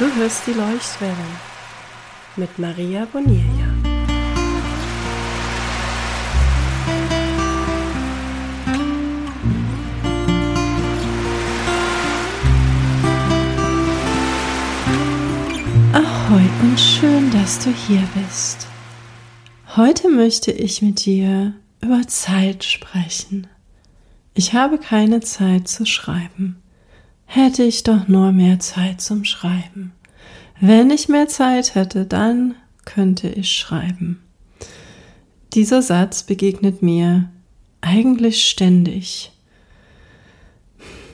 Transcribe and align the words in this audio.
Du 0.00 0.06
hörst 0.14 0.46
die 0.46 0.52
Leuchtwelle 0.52 1.14
mit 2.36 2.58
Maria 2.58 3.04
Bonilla. 3.04 3.44
Ahoi 15.92 16.48
und 16.62 16.80
schön, 16.80 17.30
dass 17.30 17.58
du 17.58 17.70
hier 17.70 18.02
bist. 18.14 18.68
Heute 19.76 20.08
möchte 20.08 20.50
ich 20.50 20.80
mit 20.80 21.04
dir 21.04 21.52
über 21.82 22.08
Zeit 22.08 22.64
sprechen. 22.64 23.48
Ich 24.32 24.54
habe 24.54 24.78
keine 24.78 25.20
Zeit 25.20 25.68
zu 25.68 25.84
schreiben. 25.84 26.56
Hätte 27.32 27.62
ich 27.62 27.84
doch 27.84 28.08
nur 28.08 28.32
mehr 28.32 28.58
Zeit 28.58 29.00
zum 29.00 29.22
Schreiben. 29.22 29.92
Wenn 30.60 30.90
ich 30.90 31.08
mehr 31.08 31.28
Zeit 31.28 31.76
hätte, 31.76 32.04
dann 32.04 32.56
könnte 32.84 33.28
ich 33.28 33.52
schreiben. 33.52 34.20
Dieser 35.52 35.80
Satz 35.80 36.24
begegnet 36.24 36.82
mir 36.82 37.30
eigentlich 37.82 38.48
ständig. 38.48 39.30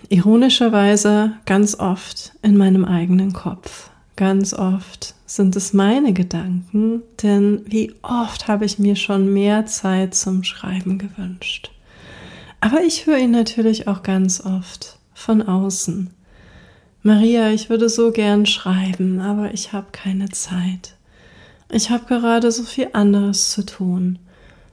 Ironischerweise 0.09 1.34
ganz 1.45 1.79
oft 1.79 2.33
in 2.41 2.57
meinem 2.57 2.87
eigenen 2.87 3.35
Kopf. 3.35 3.91
Ganz 4.16 4.55
oft 4.55 5.16
sind 5.27 5.55
es 5.55 5.74
meine 5.74 6.15
Gedanken, 6.15 7.02
denn 7.23 7.60
wie 7.66 7.93
oft 8.01 8.48
habe 8.48 8.65
ich 8.65 8.79
mir 8.79 8.96
schon 8.96 9.35
mehr 9.35 9.66
Zeit 9.66 10.15
zum 10.15 10.45
Schreiben 10.45 10.96
gewünscht. 10.96 11.73
Aber 12.62 12.80
ich 12.80 13.05
höre 13.05 13.19
ihn 13.19 13.33
natürlich 13.33 13.87
auch 13.87 14.02
ganz 14.02 14.41
oft 14.41 14.96
von 15.16 15.43
außen. 15.43 16.11
Maria, 17.02 17.51
ich 17.51 17.70
würde 17.70 17.88
so 17.88 18.12
gern 18.12 18.45
schreiben, 18.45 19.18
aber 19.18 19.54
ich 19.54 19.73
habe 19.73 19.87
keine 19.91 20.29
Zeit. 20.29 20.95
Ich 21.71 21.91
habe 21.91 22.04
gerade 22.04 22.52
so 22.52 22.63
viel 22.63 22.91
anderes 22.93 23.51
zu 23.51 23.65
tun. 23.65 24.18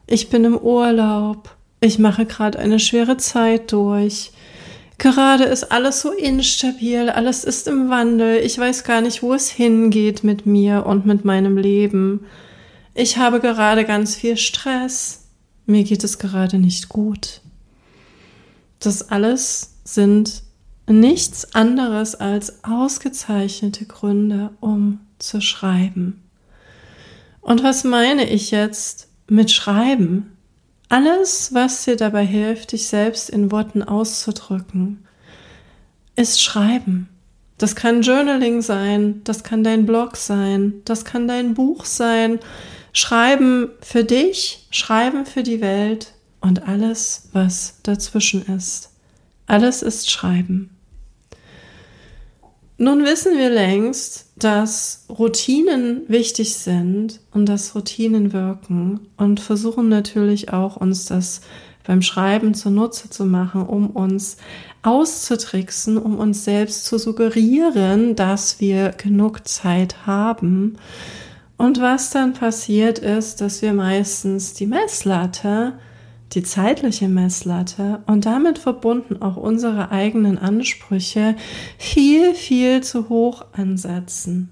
Ich 0.05 0.29
bin 0.29 0.43
im 0.43 0.57
Urlaub. 0.57 1.55
Ich 1.79 1.97
mache 1.97 2.25
gerade 2.25 2.59
eine 2.59 2.79
schwere 2.79 3.17
Zeit 3.17 3.71
durch. 3.71 4.31
Gerade 4.97 5.45
ist 5.45 5.71
alles 5.71 6.01
so 6.01 6.11
instabil, 6.11 7.09
alles 7.09 7.45
ist 7.45 7.67
im 7.67 7.89
Wandel. 7.89 8.37
Ich 8.43 8.57
weiß 8.57 8.83
gar 8.83 9.01
nicht, 9.01 9.23
wo 9.23 9.33
es 9.33 9.49
hingeht 9.49 10.23
mit 10.23 10.45
mir 10.45 10.85
und 10.85 11.05
mit 11.05 11.23
meinem 11.23 11.57
Leben. 11.57 12.25
Ich 12.93 13.17
habe 13.17 13.39
gerade 13.39 13.85
ganz 13.85 14.15
viel 14.15 14.37
Stress. 14.37 15.23
Mir 15.65 15.83
geht 15.83 16.03
es 16.03 16.19
gerade 16.19 16.59
nicht 16.59 16.89
gut. 16.89 17.41
Das 18.79 19.09
alles 19.09 19.72
sind 19.83 20.43
nichts 20.87 21.55
anderes 21.55 22.15
als 22.15 22.63
ausgezeichnete 22.63 23.85
Gründe, 23.85 24.51
um 24.59 24.99
zu 25.19 25.41
schreiben. 25.41 26.21
Und 27.41 27.63
was 27.63 27.83
meine 27.83 28.29
ich 28.29 28.51
jetzt 28.51 29.07
mit 29.27 29.51
Schreiben? 29.51 30.37
Alles, 30.89 31.53
was 31.53 31.85
dir 31.85 31.95
dabei 31.95 32.25
hilft, 32.25 32.71
dich 32.71 32.87
selbst 32.87 33.29
in 33.29 33.51
Worten 33.51 33.83
auszudrücken, 33.83 35.05
ist 36.15 36.41
Schreiben. 36.41 37.09
Das 37.57 37.75
kann 37.75 38.01
Journaling 38.01 38.61
sein, 38.61 39.21
das 39.23 39.43
kann 39.43 39.63
dein 39.63 39.85
Blog 39.85 40.17
sein, 40.17 40.81
das 40.85 41.05
kann 41.05 41.27
dein 41.27 41.53
Buch 41.53 41.85
sein. 41.85 42.39
Schreiben 42.91 43.69
für 43.81 44.03
dich, 44.03 44.67
Schreiben 44.69 45.25
für 45.25 45.43
die 45.43 45.61
Welt 45.61 46.13
und 46.41 46.67
alles, 46.67 47.29
was 47.31 47.79
dazwischen 47.83 48.45
ist. 48.45 48.92
Alles 49.53 49.83
ist 49.83 50.09
Schreiben. 50.09 50.71
Nun 52.79 53.05
wissen 53.05 53.37
wir 53.37 53.51
längst, 53.51 54.31
dass 54.35 55.05
Routinen 55.09 56.01
wichtig 56.07 56.55
sind 56.55 57.19
und 57.29 57.45
dass 57.45 57.75
Routinen 57.75 58.33
wirken 58.33 59.01
und 59.15 59.39
versuchen 59.39 59.89
natürlich 59.89 60.51
auch 60.51 60.77
uns 60.77 61.05
das 61.05 61.41
beim 61.85 62.01
Schreiben 62.01 62.55
zunutze 62.55 63.11
zu 63.11 63.25
machen, 63.25 63.61
um 63.67 63.91
uns 63.91 64.37
auszutricksen, 64.81 65.99
um 65.99 66.17
uns 66.17 66.45
selbst 66.45 66.85
zu 66.85 66.97
suggerieren, 66.97 68.15
dass 68.15 68.59
wir 68.59 68.89
genug 68.89 69.47
Zeit 69.47 70.07
haben. 70.07 70.79
Und 71.57 71.79
was 71.79 72.09
dann 72.09 72.33
passiert 72.33 72.97
ist, 72.97 73.39
dass 73.39 73.61
wir 73.61 73.73
meistens 73.73 74.55
die 74.55 74.65
Messlatte 74.65 75.73
die 76.33 76.43
zeitliche 76.43 77.07
Messlatte 77.07 78.01
und 78.07 78.25
damit 78.25 78.57
verbunden 78.57 79.21
auch 79.21 79.37
unsere 79.37 79.91
eigenen 79.91 80.37
Ansprüche 80.37 81.35
viel, 81.77 82.33
viel 82.33 82.81
zu 82.81 83.09
hoch 83.09 83.45
ansetzen. 83.53 84.51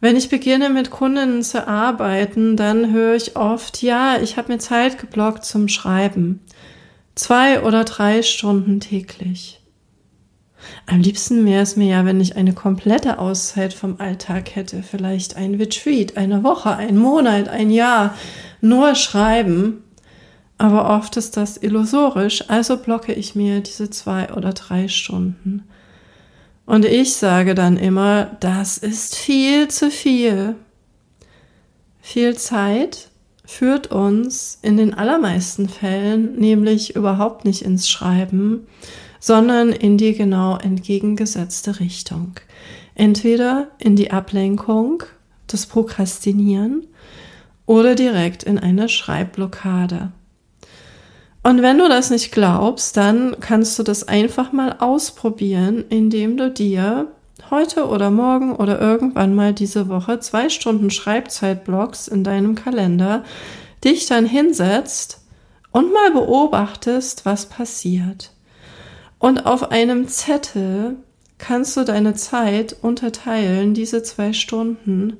Wenn 0.00 0.16
ich 0.16 0.28
beginne 0.28 0.68
mit 0.68 0.90
Kundinnen 0.90 1.42
zu 1.42 1.66
arbeiten, 1.68 2.56
dann 2.56 2.92
höre 2.92 3.14
ich 3.14 3.36
oft, 3.36 3.82
ja, 3.82 4.18
ich 4.20 4.36
habe 4.36 4.52
mir 4.52 4.58
Zeit 4.58 4.98
geblockt 4.98 5.44
zum 5.44 5.68
Schreiben. 5.68 6.40
Zwei 7.14 7.62
oder 7.62 7.84
drei 7.84 8.22
Stunden 8.22 8.80
täglich. 8.80 9.60
Am 10.86 11.00
liebsten 11.00 11.44
wäre 11.46 11.62
es 11.62 11.76
mir 11.76 11.86
ja, 11.86 12.04
wenn 12.04 12.20
ich 12.20 12.36
eine 12.36 12.52
komplette 12.52 13.18
Auszeit 13.18 13.74
vom 13.74 14.00
Alltag 14.00 14.54
hätte. 14.54 14.82
Vielleicht 14.82 15.36
ein 15.36 15.54
Retreat, 15.54 16.16
eine 16.16 16.42
Woche, 16.42 16.74
ein 16.76 16.96
Monat, 16.96 17.48
ein 17.48 17.70
Jahr. 17.70 18.16
Nur 18.60 18.94
schreiben 18.94 19.84
aber 20.62 20.90
oft 20.90 21.16
ist 21.16 21.36
das 21.36 21.56
illusorisch, 21.56 22.48
also 22.48 22.76
blocke 22.76 23.12
ich 23.12 23.34
mir 23.34 23.62
diese 23.62 23.90
zwei 23.90 24.32
oder 24.32 24.52
drei 24.52 24.86
Stunden. 24.86 25.64
Und 26.66 26.84
ich 26.84 27.14
sage 27.14 27.56
dann 27.56 27.76
immer, 27.76 28.36
das 28.38 28.78
ist 28.78 29.16
viel 29.16 29.66
zu 29.66 29.90
viel. 29.90 30.54
Viel 32.00 32.36
Zeit 32.36 33.10
führt 33.44 33.88
uns 33.88 34.60
in 34.62 34.76
den 34.76 34.94
allermeisten 34.94 35.68
Fällen 35.68 36.36
nämlich 36.36 36.94
überhaupt 36.94 37.44
nicht 37.44 37.62
ins 37.62 37.90
Schreiben, 37.90 38.68
sondern 39.18 39.70
in 39.70 39.98
die 39.98 40.14
genau 40.14 40.58
entgegengesetzte 40.58 41.80
Richtung. 41.80 42.34
Entweder 42.94 43.66
in 43.78 43.96
die 43.96 44.12
Ablenkung, 44.12 45.02
das 45.48 45.66
Prokrastinieren 45.66 46.86
oder 47.66 47.96
direkt 47.96 48.44
in 48.44 48.60
eine 48.60 48.88
Schreibblockade. 48.88 50.12
Und 51.42 51.60
wenn 51.60 51.78
du 51.78 51.88
das 51.88 52.10
nicht 52.10 52.30
glaubst, 52.30 52.96
dann 52.96 53.36
kannst 53.40 53.78
du 53.78 53.82
das 53.82 54.06
einfach 54.06 54.52
mal 54.52 54.76
ausprobieren, 54.78 55.84
indem 55.88 56.36
du 56.36 56.50
dir 56.50 57.08
heute 57.50 57.88
oder 57.88 58.10
morgen 58.10 58.54
oder 58.54 58.80
irgendwann 58.80 59.34
mal 59.34 59.52
diese 59.52 59.88
Woche 59.88 60.20
zwei 60.20 60.48
Stunden 60.48 60.90
Schreibzeit 60.90 61.64
blockst 61.64 62.08
in 62.08 62.22
deinem 62.22 62.54
Kalender, 62.54 63.24
dich 63.84 64.06
dann 64.06 64.24
hinsetzt 64.26 65.20
und 65.72 65.92
mal 65.92 66.12
beobachtest, 66.12 67.26
was 67.26 67.46
passiert. 67.46 68.30
Und 69.18 69.46
auf 69.46 69.70
einem 69.70 70.06
Zettel 70.08 70.96
kannst 71.38 71.76
du 71.76 71.84
deine 71.84 72.14
Zeit 72.14 72.76
unterteilen, 72.82 73.74
diese 73.74 74.02
zwei 74.04 74.32
Stunden, 74.32 75.16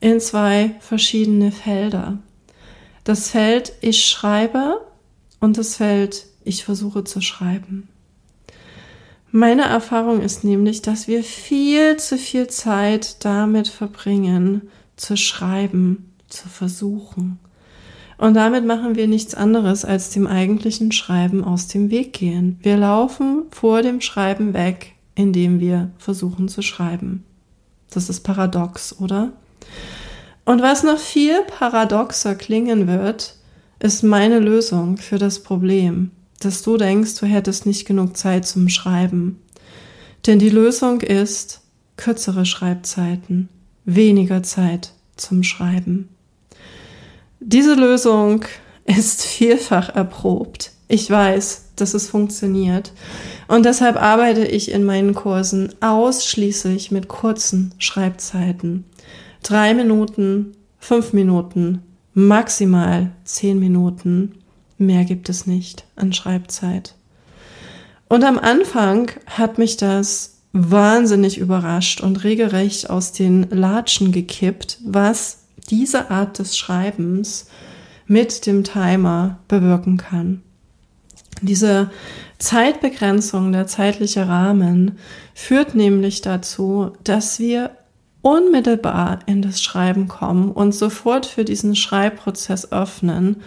in 0.00 0.20
zwei 0.20 0.74
verschiedene 0.80 1.50
Felder. 1.50 2.18
Das 3.04 3.30
Feld 3.30 3.72
Ich 3.80 4.04
schreibe 4.04 4.80
und 5.44 5.58
das 5.58 5.76
Feld 5.76 6.26
Ich 6.46 6.64
versuche 6.64 7.04
zu 7.04 7.20
schreiben. 7.20 7.88
Meine 9.30 9.62
Erfahrung 9.62 10.20
ist 10.20 10.44
nämlich, 10.44 10.82
dass 10.82 11.06
wir 11.08 11.22
viel 11.22 11.96
zu 11.96 12.18
viel 12.18 12.48
Zeit 12.48 13.24
damit 13.24 13.68
verbringen, 13.68 14.68
zu 14.96 15.16
schreiben, 15.16 16.12
zu 16.28 16.48
versuchen. 16.48 17.38
Und 18.16 18.34
damit 18.34 18.64
machen 18.64 18.94
wir 18.94 19.08
nichts 19.08 19.34
anderes, 19.34 19.84
als 19.84 20.10
dem 20.10 20.26
eigentlichen 20.26 20.92
Schreiben 20.92 21.44
aus 21.44 21.66
dem 21.66 21.90
Weg 21.90 22.12
gehen. 22.12 22.58
Wir 22.62 22.76
laufen 22.76 23.42
vor 23.50 23.82
dem 23.82 24.00
Schreiben 24.00 24.54
weg, 24.54 24.92
indem 25.14 25.60
wir 25.60 25.90
versuchen 25.98 26.48
zu 26.48 26.62
schreiben. 26.62 27.24
Das 27.90 28.08
ist 28.08 28.20
paradox, 28.20 28.98
oder? 29.00 29.32
Und 30.44 30.62
was 30.62 30.84
noch 30.84 30.98
viel 30.98 31.42
paradoxer 31.58 32.34
klingen 32.34 32.86
wird, 32.86 33.34
ist 33.80 34.02
meine 34.02 34.38
Lösung 34.38 34.96
für 34.96 35.18
das 35.18 35.42
Problem, 35.42 36.10
dass 36.40 36.62
du 36.62 36.76
denkst, 36.76 37.16
du 37.16 37.26
hättest 37.26 37.66
nicht 37.66 37.86
genug 37.86 38.16
Zeit 38.16 38.46
zum 38.46 38.68
Schreiben. 38.68 39.40
Denn 40.26 40.38
die 40.38 40.50
Lösung 40.50 41.00
ist 41.00 41.60
kürzere 41.96 42.46
Schreibzeiten, 42.46 43.48
weniger 43.84 44.42
Zeit 44.42 44.92
zum 45.16 45.42
Schreiben. 45.42 46.08
Diese 47.40 47.74
Lösung 47.74 48.44
ist 48.84 49.22
vielfach 49.22 49.94
erprobt. 49.94 50.72
Ich 50.88 51.10
weiß, 51.10 51.72
dass 51.76 51.94
es 51.94 52.08
funktioniert. 52.08 52.92
Und 53.48 53.64
deshalb 53.64 54.00
arbeite 54.00 54.44
ich 54.46 54.70
in 54.70 54.84
meinen 54.84 55.14
Kursen 55.14 55.74
ausschließlich 55.80 56.90
mit 56.90 57.08
kurzen 57.08 57.74
Schreibzeiten. 57.78 58.84
Drei 59.42 59.74
Minuten, 59.74 60.52
fünf 60.78 61.12
Minuten, 61.12 61.82
maximal 62.14 63.10
zehn 63.24 63.58
Minuten. 63.58 64.36
Mehr 64.78 65.04
gibt 65.04 65.28
es 65.28 65.46
nicht 65.46 65.84
an 65.96 66.12
Schreibzeit. 66.12 66.94
Und 68.08 68.24
am 68.24 68.38
Anfang 68.38 69.10
hat 69.26 69.58
mich 69.58 69.76
das 69.76 70.38
wahnsinnig 70.52 71.38
überrascht 71.38 72.00
und 72.00 72.22
regelrecht 72.22 72.88
aus 72.88 73.12
den 73.12 73.48
Latschen 73.50 74.12
gekippt, 74.12 74.78
was 74.84 75.44
diese 75.68 76.10
Art 76.10 76.38
des 76.38 76.56
Schreibens 76.56 77.46
mit 78.06 78.46
dem 78.46 78.62
Timer 78.62 79.40
bewirken 79.48 79.96
kann. 79.96 80.42
Diese 81.42 81.90
Zeitbegrenzung, 82.38 83.52
der 83.52 83.66
zeitliche 83.66 84.28
Rahmen 84.28 84.98
führt 85.34 85.74
nämlich 85.74 86.20
dazu, 86.20 86.92
dass 87.02 87.38
wir 87.38 87.70
unmittelbar 88.24 89.18
in 89.26 89.42
das 89.42 89.62
Schreiben 89.62 90.08
kommen 90.08 90.50
und 90.50 90.74
sofort 90.74 91.26
für 91.26 91.44
diesen 91.44 91.76
Schreibprozess 91.76 92.72
öffnen, 92.72 93.42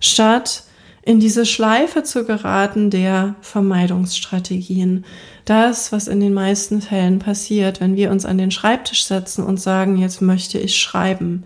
statt 0.00 0.64
in 1.02 1.20
diese 1.20 1.44
Schleife 1.44 2.04
zu 2.04 2.24
geraten 2.24 2.88
der 2.88 3.34
Vermeidungsstrategien. 3.42 5.04
Das, 5.44 5.92
was 5.92 6.08
in 6.08 6.20
den 6.20 6.32
meisten 6.32 6.80
Fällen 6.80 7.18
passiert, 7.18 7.82
wenn 7.82 7.96
wir 7.96 8.10
uns 8.10 8.24
an 8.24 8.38
den 8.38 8.50
Schreibtisch 8.50 9.04
setzen 9.04 9.44
und 9.44 9.60
sagen, 9.60 9.98
jetzt 9.98 10.22
möchte 10.22 10.58
ich 10.58 10.78
schreiben. 10.80 11.44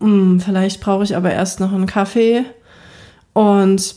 Hm, 0.00 0.40
vielleicht 0.40 0.80
brauche 0.80 1.04
ich 1.04 1.14
aber 1.14 1.32
erst 1.32 1.60
noch 1.60 1.74
einen 1.74 1.86
Kaffee 1.86 2.46
und 3.34 3.94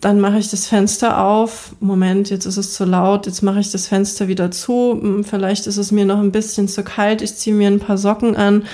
dann 0.00 0.20
mache 0.20 0.38
ich 0.38 0.48
das 0.48 0.66
Fenster 0.66 1.24
auf. 1.24 1.74
Moment, 1.80 2.30
jetzt 2.30 2.46
ist 2.46 2.56
es 2.56 2.74
zu 2.74 2.84
laut. 2.84 3.26
Jetzt 3.26 3.42
mache 3.42 3.60
ich 3.60 3.70
das 3.70 3.88
Fenster 3.88 4.28
wieder 4.28 4.50
zu. 4.50 4.98
Hm, 5.00 5.24
vielleicht 5.24 5.66
ist 5.66 5.76
es 5.76 5.90
mir 5.90 6.04
noch 6.04 6.18
ein 6.18 6.32
bisschen 6.32 6.68
zu 6.68 6.84
kalt. 6.84 7.20
Ich 7.20 7.34
ziehe 7.36 7.54
mir 7.54 7.68
ein 7.68 7.80
paar 7.80 7.98
Socken 7.98 8.36
an. 8.36 8.64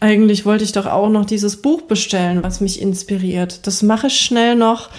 Eigentlich 0.00 0.44
wollte 0.44 0.64
ich 0.64 0.72
doch 0.72 0.86
auch 0.86 1.08
noch 1.08 1.24
dieses 1.24 1.60
Buch 1.60 1.82
bestellen, 1.82 2.42
was 2.42 2.60
mich 2.60 2.80
inspiriert. 2.80 3.66
Das 3.66 3.82
mache 3.82 4.06
ich 4.06 4.20
schnell 4.20 4.54
noch. 4.54 4.90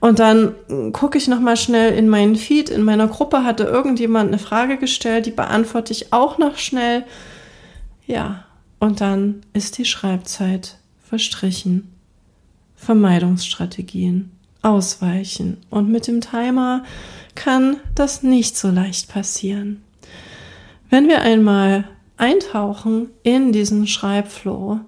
Und 0.00 0.18
dann 0.18 0.54
hm, 0.68 0.92
gucke 0.92 1.16
ich 1.16 1.28
noch 1.28 1.40
mal 1.40 1.56
schnell 1.56 1.94
in 1.94 2.08
meinen 2.08 2.34
Feed. 2.34 2.68
In 2.68 2.82
meiner 2.82 3.06
Gruppe 3.06 3.44
hatte 3.44 3.64
irgendjemand 3.64 4.28
eine 4.28 4.38
Frage 4.38 4.78
gestellt, 4.78 5.26
die 5.26 5.30
beantworte 5.30 5.92
ich 5.92 6.12
auch 6.12 6.38
noch 6.38 6.58
schnell. 6.58 7.04
Ja, 8.06 8.44
und 8.80 9.00
dann 9.00 9.42
ist 9.52 9.78
die 9.78 9.84
Schreibzeit 9.84 10.76
verstrichen. 11.08 11.90
Vermeidungsstrategien 12.76 14.33
ausweichen. 14.64 15.58
Und 15.70 15.90
mit 15.90 16.06
dem 16.06 16.20
Timer 16.20 16.84
kann 17.34 17.76
das 17.94 18.22
nicht 18.22 18.56
so 18.56 18.70
leicht 18.70 19.08
passieren. 19.08 19.82
Wenn 20.90 21.08
wir 21.08 21.22
einmal 21.22 21.84
eintauchen 22.16 23.10
in 23.22 23.52
diesen 23.52 23.86
Schreibflow, 23.86 24.80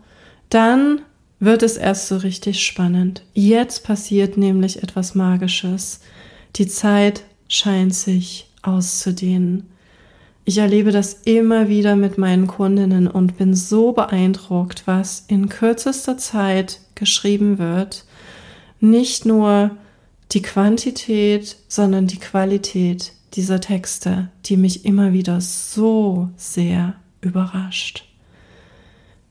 dann 0.49 1.01
wird 1.41 1.63
es 1.63 1.77
erst 1.77 2.09
so 2.09 2.17
richtig 2.17 2.65
spannend. 2.65 3.23
Jetzt 3.35 3.85
passiert 3.85 4.37
nämlich 4.37 4.83
etwas 4.83 5.15
Magisches. 5.15 6.01
Die 6.57 6.67
Zeit 6.67 7.25
scheint 7.49 7.95
sich 7.95 8.49
auszudehnen. 8.63 9.69
Ich 10.45 10.59
erlebe 10.59 10.93
das 10.93 11.23
immer 11.25 11.69
wieder 11.69 11.97
mit 11.97 12.19
meinen 12.19 12.47
Kundinnen 12.47 13.09
und 13.09 13.37
bin 13.37 13.55
so 13.55 13.93
beeindruckt, 13.93 14.85
was 14.87 15.25
in 15.27 15.49
kürzester 15.49 16.17
Zeit 16.17 16.81
geschrieben 16.95 17.59
wird 17.59 18.06
nicht 18.91 19.27
nur 19.27 19.77
die 20.33 20.43
Quantität, 20.43 21.57
sondern 21.69 22.07
die 22.07 22.19
Qualität 22.19 23.13
dieser 23.35 23.61
Texte, 23.61 24.31
die 24.47 24.57
mich 24.57 24.85
immer 24.85 25.13
wieder 25.13 25.41
so 25.41 26.31
sehr 26.37 26.95
überrascht. 27.21 28.05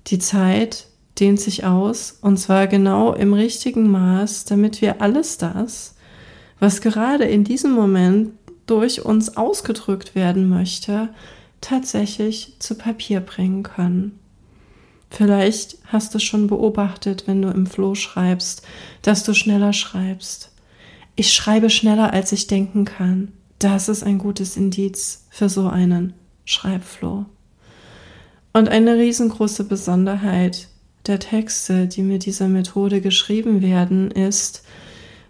Die 0.08 0.20
Zeit 0.20 0.88
dehnt 1.20 1.40
sich 1.40 1.66
aus, 1.66 2.18
und 2.22 2.38
zwar 2.38 2.68
genau 2.68 3.14
im 3.14 3.34
richtigen 3.34 3.90
Maß, 3.90 4.46
damit 4.46 4.82
wir 4.82 5.02
alles 5.02 5.38
das, 5.38 5.96
was 6.60 6.82
gerade 6.82 7.26
in 7.26 7.44
diesem 7.44 7.72
Moment 7.72 8.32
durch 8.66 9.06
uns 9.06 9.38
ausgedrückt 9.38 10.16
werden 10.16 10.50
möchte, 10.50 11.10
tatsächlich 11.62 12.56
zu 12.60 12.76
Papier 12.76 13.22
bringen 13.22 13.64
können. 13.64 14.20
Vielleicht 15.16 15.78
hast 15.86 16.14
du 16.14 16.20
schon 16.20 16.48
beobachtet, 16.48 17.24
wenn 17.26 17.42
du 17.42 17.48
im 17.48 17.68
Flow 17.68 17.96
schreibst, 17.96 18.64
dass 19.02 19.24
du 19.24 19.34
schneller 19.34 19.72
schreibst. 19.72 20.52
Ich 21.16 21.32
schreibe 21.32 21.70
schneller, 21.70 22.12
als 22.12 22.34
ich 22.34 22.48
denken 22.48 22.84
kann. 22.84 23.32
Das 23.58 23.88
ist 23.88 24.04
ein 24.04 24.18
gutes 24.18 24.58
Indiz 24.58 25.26
für 25.30 25.48
so 25.48 25.70
einen 25.70 26.14
Schreibflow. 26.44 27.26
Und 28.52 28.68
eine 28.68 28.96
riesengroße 28.98 29.64
Besonderheit 29.64 30.68
der 31.08 31.20
Texte, 31.20 31.88
die 31.88 32.02
mit 32.02 32.26
dieser 32.26 32.50
Methode 32.50 33.00
geschrieben 33.00 33.62
werden, 33.62 34.12
ist, 34.12 34.64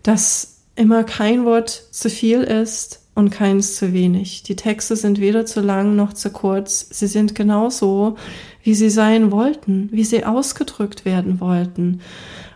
dass 0.02 0.62
immer 0.76 1.04
kein 1.04 1.46
Wort 1.46 1.70
zu 1.92 2.10
viel 2.10 2.42
ist 2.42 3.05
und 3.16 3.30
keins 3.32 3.76
zu 3.76 3.94
wenig. 3.94 4.44
Die 4.44 4.58
Texte 4.58 4.96
sind 4.96 5.20
weder 5.20 5.46
zu 5.46 5.62
lang 5.62 5.96
noch 5.96 6.14
zu 6.14 6.30
kurz. 6.30 6.88
Sie 6.92 7.08
sind 7.08 7.34
genauso, 7.34 8.18
wie 8.62 8.76
sie 8.76 8.90
sein 8.90 9.32
wollten, 9.32 9.90
wie 9.92 10.04
sie 10.04 10.26
ausgedrückt 10.26 11.06
werden 11.06 11.40
wollten. 11.40 12.02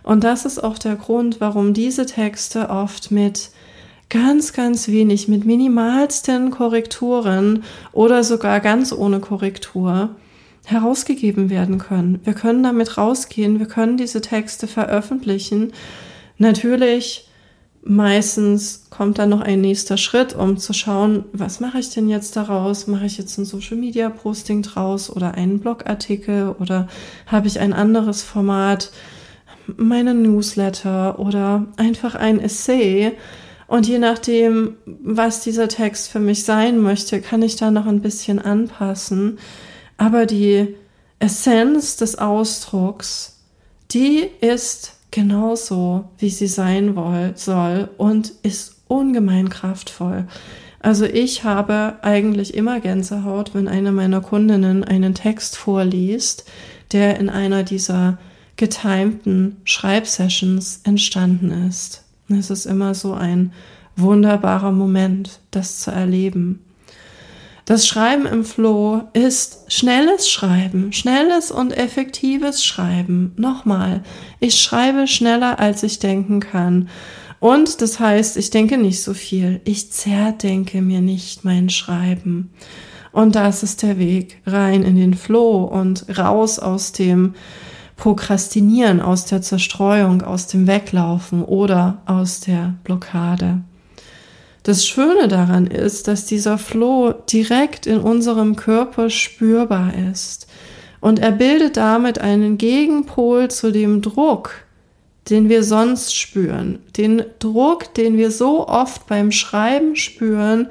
Und 0.02 0.22
das 0.22 0.44
ist 0.44 0.62
auch 0.62 0.78
der 0.78 0.96
Grund, 0.96 1.40
warum 1.40 1.72
diese 1.72 2.04
Texte 2.04 2.68
oft 2.68 3.10
mit 3.10 3.50
ganz, 4.10 4.52
ganz 4.52 4.88
wenig, 4.88 5.28
mit 5.28 5.46
minimalsten 5.46 6.50
Korrekturen 6.50 7.64
oder 7.92 8.22
sogar 8.22 8.60
ganz 8.60 8.92
ohne 8.92 9.20
Korrektur 9.20 10.10
herausgegeben 10.66 11.48
werden 11.48 11.78
können. 11.78 12.20
Wir 12.24 12.34
können 12.34 12.62
damit 12.62 12.98
rausgehen, 12.98 13.58
wir 13.58 13.66
können 13.66 13.96
diese 13.96 14.20
Texte 14.20 14.66
veröffentlichen. 14.66 15.72
Natürlich 16.36 17.29
meistens 17.82 18.86
kommt 18.90 19.18
dann 19.18 19.30
noch 19.30 19.40
ein 19.40 19.60
nächster 19.60 19.96
Schritt, 19.96 20.34
um 20.34 20.58
zu 20.58 20.72
schauen, 20.72 21.24
was 21.32 21.60
mache 21.60 21.78
ich 21.78 21.90
denn 21.90 22.08
jetzt 22.08 22.36
daraus? 22.36 22.86
Mache 22.86 23.06
ich 23.06 23.18
jetzt 23.18 23.38
ein 23.38 23.44
Social 23.44 23.76
Media 23.76 24.10
Posting 24.10 24.62
draus 24.62 25.10
oder 25.10 25.34
einen 25.34 25.60
Blogartikel 25.60 26.54
oder 26.58 26.88
habe 27.26 27.46
ich 27.46 27.58
ein 27.58 27.72
anderes 27.72 28.22
Format, 28.22 28.90
meine 29.76 30.14
Newsletter 30.14 31.18
oder 31.18 31.66
einfach 31.76 32.14
ein 32.14 32.40
Essay? 32.40 33.12
Und 33.66 33.86
je 33.86 33.98
nachdem, 33.98 34.74
was 34.84 35.42
dieser 35.42 35.68
Text 35.68 36.10
für 36.10 36.18
mich 36.18 36.44
sein 36.44 36.80
möchte, 36.80 37.20
kann 37.20 37.40
ich 37.40 37.56
da 37.56 37.70
noch 37.70 37.86
ein 37.86 38.02
bisschen 38.02 38.40
anpassen. 38.40 39.38
Aber 39.96 40.26
die 40.26 40.74
Essenz 41.20 41.96
des 41.96 42.18
Ausdrucks, 42.18 43.38
die 43.92 44.28
ist 44.40 44.94
genauso, 45.10 46.10
wie 46.18 46.30
sie 46.30 46.46
sein 46.46 46.94
soll 47.34 47.88
und 47.96 48.32
ist 48.42 48.76
ungemein 48.88 49.48
kraftvoll. 49.48 50.26
Also 50.80 51.04
ich 51.04 51.44
habe 51.44 51.98
eigentlich 52.02 52.54
immer 52.54 52.80
Gänsehaut, 52.80 53.54
wenn 53.54 53.68
eine 53.68 53.92
meiner 53.92 54.20
Kundinnen 54.20 54.82
einen 54.82 55.14
Text 55.14 55.56
vorliest, 55.56 56.44
der 56.92 57.18
in 57.20 57.28
einer 57.28 57.62
dieser 57.62 58.18
getimten 58.56 59.56
Schreibsessions 59.64 60.80
entstanden 60.84 61.68
ist. 61.68 62.04
Es 62.28 62.50
ist 62.50 62.66
immer 62.66 62.94
so 62.94 63.12
ein 63.12 63.52
wunderbarer 63.96 64.72
Moment, 64.72 65.40
das 65.50 65.80
zu 65.80 65.90
erleben. 65.90 66.60
Das 67.70 67.86
Schreiben 67.86 68.26
im 68.26 68.44
Flow 68.44 69.02
ist 69.12 69.72
schnelles 69.72 70.28
Schreiben, 70.28 70.92
schnelles 70.92 71.52
und 71.52 71.70
effektives 71.70 72.64
Schreiben. 72.64 73.32
Nochmal, 73.36 74.02
ich 74.40 74.60
schreibe 74.60 75.06
schneller, 75.06 75.60
als 75.60 75.84
ich 75.84 76.00
denken 76.00 76.40
kann. 76.40 76.88
Und 77.38 77.80
das 77.80 78.00
heißt, 78.00 78.36
ich 78.38 78.50
denke 78.50 78.76
nicht 78.76 79.04
so 79.04 79.14
viel. 79.14 79.60
Ich 79.62 79.92
zerdenke 79.92 80.82
mir 80.82 81.00
nicht 81.00 81.44
mein 81.44 81.70
Schreiben. 81.70 82.50
Und 83.12 83.36
das 83.36 83.62
ist 83.62 83.82
der 83.82 84.00
Weg 84.00 84.42
rein 84.46 84.82
in 84.82 84.96
den 84.96 85.14
Flow 85.14 85.62
und 85.62 86.06
raus 86.18 86.58
aus 86.58 86.90
dem 86.90 87.34
Prokrastinieren, 87.96 89.00
aus 89.00 89.26
der 89.26 89.42
Zerstreuung, 89.42 90.22
aus 90.22 90.48
dem 90.48 90.66
Weglaufen 90.66 91.44
oder 91.44 92.02
aus 92.04 92.40
der 92.40 92.74
Blockade. 92.82 93.62
Das 94.62 94.86
Schöne 94.86 95.26
daran 95.28 95.66
ist, 95.66 96.06
dass 96.06 96.26
dieser 96.26 96.58
Floh 96.58 97.12
direkt 97.12 97.86
in 97.86 97.98
unserem 97.98 98.56
Körper 98.56 99.08
spürbar 99.08 99.92
ist. 100.12 100.46
Und 101.00 101.18
er 101.18 101.32
bildet 101.32 101.78
damit 101.78 102.18
einen 102.18 102.58
Gegenpol 102.58 103.48
zu 103.50 103.72
dem 103.72 104.02
Druck, 104.02 104.52
den 105.30 105.48
wir 105.48 105.64
sonst 105.64 106.14
spüren. 106.14 106.78
Den 106.96 107.24
Druck, 107.38 107.94
den 107.94 108.18
wir 108.18 108.30
so 108.30 108.68
oft 108.68 109.06
beim 109.06 109.32
Schreiben 109.32 109.96
spüren, 109.96 110.68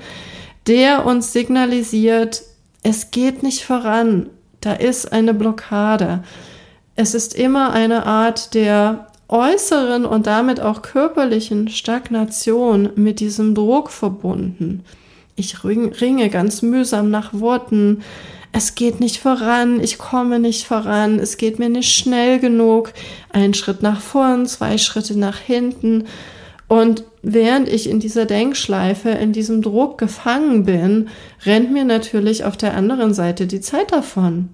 der 0.67 1.05
uns 1.05 1.33
signalisiert, 1.33 2.43
es 2.83 3.09
geht 3.09 3.41
nicht 3.41 3.63
voran, 3.63 4.29
da 4.61 4.73
ist 4.73 5.11
eine 5.11 5.33
Blockade. 5.33 6.23
Es 6.95 7.15
ist 7.15 7.33
immer 7.33 7.71
eine 7.71 8.05
Art 8.05 8.53
der 8.53 9.07
äußeren 9.29 10.05
und 10.05 10.27
damit 10.27 10.59
auch 10.59 10.81
körperlichen 10.81 11.69
Stagnation 11.69 12.89
mit 12.95 13.19
diesem 13.19 13.55
Druck 13.55 13.91
verbunden. 13.91 14.83
Ich 15.35 15.63
ringe 15.63 16.29
ganz 16.29 16.61
mühsam 16.61 17.09
nach 17.09 17.33
Worten. 17.33 18.01
Es 18.51 18.75
geht 18.75 18.99
nicht 18.99 19.17
voran, 19.17 19.79
ich 19.79 19.97
komme 19.97 20.39
nicht 20.39 20.65
voran, 20.65 21.19
es 21.19 21.37
geht 21.37 21.59
mir 21.59 21.69
nicht 21.69 21.95
schnell 21.95 22.39
genug. 22.39 22.91
Ein 23.31 23.53
Schritt 23.53 23.83
nach 23.83 24.01
vorn, 24.01 24.47
zwei 24.47 24.77
Schritte 24.77 25.17
nach 25.17 25.37
hinten. 25.37 26.05
Und 26.67 27.03
während 27.21 27.69
ich 27.69 27.89
in 27.89 27.99
dieser 27.99 28.25
Denkschleife, 28.25 29.09
in 29.09 29.31
diesem 29.31 29.61
Druck 29.61 29.97
gefangen 29.97 30.65
bin, 30.65 31.09
rennt 31.45 31.71
mir 31.71 31.85
natürlich 31.85 32.43
auf 32.43 32.57
der 32.57 32.75
anderen 32.75 33.13
Seite 33.13 33.47
die 33.47 33.61
Zeit 33.61 33.91
davon. 33.91 34.49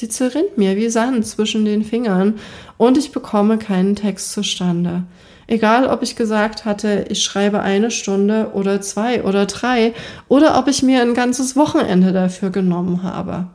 Sie 0.00 0.08
zerrinnt 0.08 0.56
mir 0.56 0.78
wie 0.78 0.88
Sand 0.88 1.26
zwischen 1.26 1.66
den 1.66 1.84
Fingern 1.84 2.38
und 2.78 2.96
ich 2.96 3.12
bekomme 3.12 3.58
keinen 3.58 3.96
Text 3.96 4.32
zustande. 4.32 5.02
Egal, 5.46 5.86
ob 5.86 6.02
ich 6.02 6.16
gesagt 6.16 6.64
hatte, 6.64 7.04
ich 7.10 7.22
schreibe 7.22 7.60
eine 7.60 7.90
Stunde 7.90 8.52
oder 8.54 8.80
zwei 8.80 9.22
oder 9.24 9.44
drei 9.44 9.92
oder 10.26 10.58
ob 10.58 10.68
ich 10.68 10.82
mir 10.82 11.02
ein 11.02 11.12
ganzes 11.12 11.54
Wochenende 11.54 12.14
dafür 12.14 12.48
genommen 12.48 13.02
habe. 13.02 13.48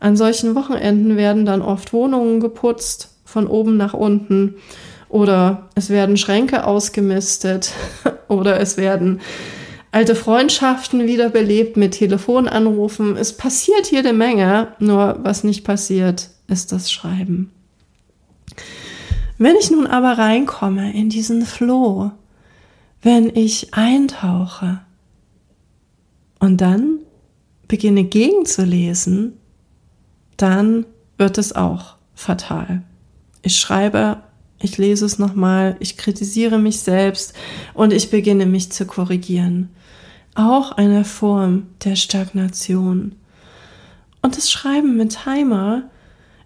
An 0.00 0.18
solchen 0.18 0.54
Wochenenden 0.54 1.16
werden 1.16 1.46
dann 1.46 1.62
oft 1.62 1.94
Wohnungen 1.94 2.40
geputzt, 2.40 3.14
von 3.24 3.46
oben 3.46 3.78
nach 3.78 3.94
unten, 3.94 4.56
oder 5.08 5.70
es 5.76 5.88
werden 5.88 6.18
Schränke 6.18 6.66
ausgemistet, 6.66 7.72
oder 8.28 8.60
es 8.60 8.76
werden 8.76 9.22
alte 9.92 10.14
Freundschaften 10.14 11.06
wiederbelebt 11.06 11.76
mit 11.76 11.92
Telefonanrufen. 11.92 13.16
Es 13.16 13.36
passiert 13.36 13.90
jede 13.90 14.12
Menge, 14.12 14.68
nur 14.78 15.18
was 15.22 15.44
nicht 15.44 15.64
passiert, 15.64 16.30
ist 16.46 16.72
das 16.72 16.90
Schreiben. 16.90 17.50
Wenn 19.38 19.56
ich 19.56 19.70
nun 19.70 19.86
aber 19.86 20.18
reinkomme 20.18 20.92
in 20.92 21.08
diesen 21.08 21.46
Floh, 21.46 22.12
wenn 23.02 23.34
ich 23.34 23.72
eintauche 23.72 24.80
und 26.38 26.60
dann 26.60 26.98
beginne 27.68 28.04
gegenzulesen, 28.04 29.38
dann 30.36 30.84
wird 31.16 31.38
es 31.38 31.54
auch 31.54 31.96
fatal. 32.14 32.82
Ich 33.42 33.56
schreibe, 33.56 34.22
ich 34.60 34.76
lese 34.76 35.06
es 35.06 35.18
nochmal, 35.18 35.76
ich 35.80 35.96
kritisiere 35.96 36.58
mich 36.58 36.80
selbst 36.80 37.32
und 37.72 37.92
ich 37.92 38.10
beginne 38.10 38.44
mich 38.44 38.70
zu 38.72 38.84
korrigieren. 38.84 39.70
Auch 40.34 40.72
eine 40.72 41.04
Form 41.04 41.68
der 41.84 41.96
Stagnation. 41.96 43.16
Und 44.22 44.36
das 44.36 44.50
Schreiben 44.50 44.96
mit 44.96 45.18
Timer 45.24 45.84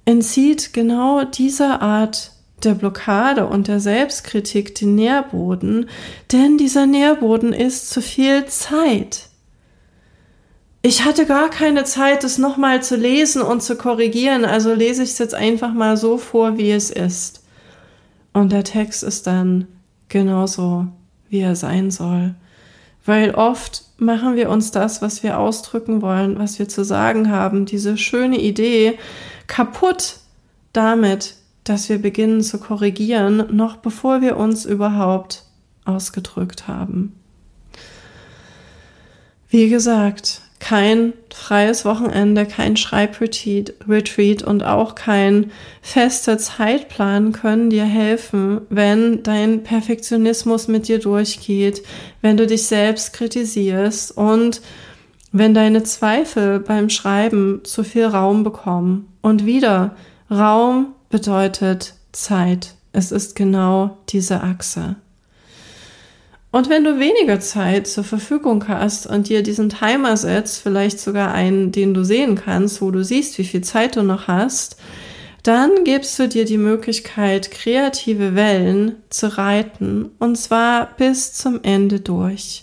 entzieht 0.04 0.72
genau 0.72 1.24
dieser 1.24 1.82
Art 1.82 2.32
der 2.62 2.74
Blockade 2.74 3.46
und 3.46 3.68
der 3.68 3.80
Selbstkritik 3.80 4.74
den 4.74 4.94
Nährboden, 4.94 5.88
denn 6.32 6.56
dieser 6.56 6.86
Nährboden 6.86 7.52
ist 7.52 7.90
zu 7.90 8.00
viel 8.00 8.46
Zeit. 8.46 9.28
Ich 10.82 11.04
hatte 11.04 11.24
gar 11.26 11.48
keine 11.48 11.84
Zeit, 11.84 12.24
es 12.24 12.38
nochmal 12.38 12.82
zu 12.82 12.96
lesen 12.96 13.42
und 13.42 13.62
zu 13.62 13.76
korrigieren, 13.76 14.44
also 14.44 14.74
lese 14.74 15.02
ich 15.02 15.10
es 15.10 15.18
jetzt 15.18 15.34
einfach 15.34 15.72
mal 15.72 15.96
so 15.96 16.18
vor, 16.18 16.58
wie 16.58 16.70
es 16.70 16.90
ist. 16.90 17.42
Und 18.32 18.52
der 18.52 18.64
Text 18.64 19.02
ist 19.02 19.26
dann 19.26 19.66
genauso, 20.08 20.86
wie 21.28 21.40
er 21.40 21.56
sein 21.56 21.90
soll. 21.90 22.34
Weil 23.04 23.34
oft 23.34 23.84
machen 23.98 24.34
wir 24.34 24.48
uns 24.48 24.70
das, 24.70 25.02
was 25.02 25.22
wir 25.22 25.38
ausdrücken 25.38 26.00
wollen, 26.00 26.38
was 26.38 26.58
wir 26.58 26.68
zu 26.68 26.84
sagen 26.84 27.30
haben, 27.30 27.66
diese 27.66 27.98
schöne 27.98 28.40
Idee, 28.40 28.98
kaputt 29.46 30.16
damit, 30.72 31.36
dass 31.64 31.88
wir 31.88 31.98
beginnen 32.00 32.42
zu 32.42 32.58
korrigieren, 32.58 33.54
noch 33.54 33.76
bevor 33.76 34.20
wir 34.20 34.36
uns 34.36 34.64
überhaupt 34.64 35.44
ausgedrückt 35.84 36.66
haben. 36.66 37.14
Wie 39.48 39.68
gesagt, 39.68 40.42
kein 40.64 41.12
freies 41.28 41.84
Wochenende, 41.84 42.46
kein 42.46 42.78
Schreibretreat 42.78 44.42
und 44.42 44.62
auch 44.62 44.94
kein 44.94 45.52
fester 45.82 46.38
Zeitplan 46.38 47.32
können 47.32 47.68
dir 47.68 47.84
helfen, 47.84 48.62
wenn 48.70 49.22
dein 49.22 49.62
Perfektionismus 49.62 50.66
mit 50.66 50.88
dir 50.88 51.00
durchgeht, 51.00 51.82
wenn 52.22 52.38
du 52.38 52.46
dich 52.46 52.66
selbst 52.66 53.12
kritisierst 53.12 54.16
und 54.16 54.62
wenn 55.32 55.52
deine 55.52 55.82
Zweifel 55.82 56.60
beim 56.60 56.88
Schreiben 56.88 57.60
zu 57.64 57.84
viel 57.84 58.06
Raum 58.06 58.42
bekommen. 58.42 59.12
Und 59.20 59.44
wieder, 59.44 59.94
Raum 60.30 60.94
bedeutet 61.10 61.92
Zeit. 62.12 62.74
Es 62.94 63.12
ist 63.12 63.36
genau 63.36 63.98
diese 64.08 64.40
Achse. 64.40 64.96
Und 66.54 66.70
wenn 66.70 66.84
du 66.84 67.00
weniger 67.00 67.40
Zeit 67.40 67.88
zur 67.88 68.04
Verfügung 68.04 68.68
hast 68.68 69.08
und 69.08 69.28
dir 69.28 69.42
diesen 69.42 69.70
Timer 69.70 70.16
setzt, 70.16 70.62
vielleicht 70.62 71.00
sogar 71.00 71.34
einen, 71.34 71.72
den 71.72 71.94
du 71.94 72.04
sehen 72.04 72.36
kannst, 72.36 72.80
wo 72.80 72.92
du 72.92 73.02
siehst, 73.02 73.38
wie 73.38 73.44
viel 73.44 73.62
Zeit 73.62 73.96
du 73.96 74.04
noch 74.04 74.28
hast, 74.28 74.76
dann 75.42 75.82
gibst 75.82 76.16
du 76.16 76.28
dir 76.28 76.44
die 76.44 76.58
Möglichkeit, 76.58 77.50
kreative 77.50 78.36
Wellen 78.36 78.94
zu 79.10 79.36
reiten, 79.36 80.12
und 80.20 80.36
zwar 80.36 80.94
bis 80.96 81.32
zum 81.32 81.58
Ende 81.64 81.98
durch. 81.98 82.62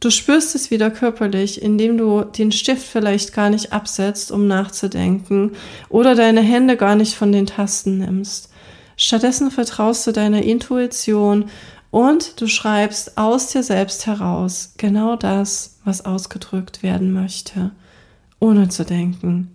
Du 0.00 0.08
spürst 0.08 0.54
es 0.54 0.70
wieder 0.70 0.90
körperlich, 0.90 1.60
indem 1.60 1.98
du 1.98 2.22
den 2.22 2.50
Stift 2.50 2.86
vielleicht 2.86 3.34
gar 3.34 3.50
nicht 3.50 3.74
absetzt, 3.74 4.32
um 4.32 4.46
nachzudenken, 4.46 5.50
oder 5.90 6.14
deine 6.14 6.40
Hände 6.40 6.78
gar 6.78 6.96
nicht 6.96 7.14
von 7.14 7.30
den 7.30 7.44
Tasten 7.44 7.98
nimmst. 7.98 8.48
Stattdessen 8.96 9.50
vertraust 9.50 10.06
du 10.06 10.12
deiner 10.12 10.42
Intuition 10.42 11.50
und 11.92 12.40
du 12.40 12.48
schreibst 12.48 13.18
aus 13.18 13.48
dir 13.48 13.62
selbst 13.62 14.06
heraus 14.06 14.72
genau 14.78 15.14
das, 15.14 15.78
was 15.84 16.04
ausgedrückt 16.04 16.82
werden 16.82 17.12
möchte, 17.12 17.70
ohne 18.40 18.70
zu 18.70 18.84
denken. 18.84 19.54